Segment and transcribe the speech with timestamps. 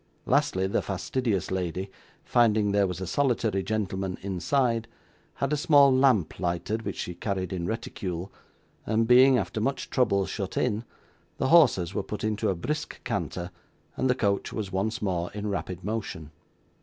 [0.25, 1.91] Lastly, the fastidious lady,
[2.23, 4.87] finding there was a solitary gentleman inside,
[5.35, 8.31] had a small lamp lighted which she carried in reticule,
[8.87, 10.85] and being after much trouble shut in,
[11.37, 13.51] the horses were put into a brisk canter
[13.95, 16.31] and the coach was once more in rapid motion.